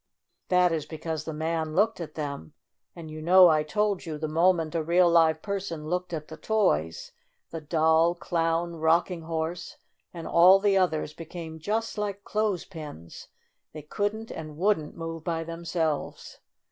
[0.49, 2.53] That is because the man looked at them,
[2.95, 6.37] and you know I told you the moment a real, live person looked at the
[6.37, 7.11] toys,
[7.51, 9.77] the Doll, Clown, Rocking Horse,
[10.11, 13.27] and all the others became just like clothes pins—
[13.73, 16.39] they couldn't and wouldn't move by themselves.